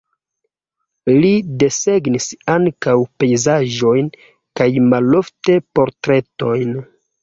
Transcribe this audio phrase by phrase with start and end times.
[1.15, 1.29] Li
[1.65, 4.13] desegnis ankaŭ pejzaĝojn
[4.59, 6.79] kaj malofte portretojn.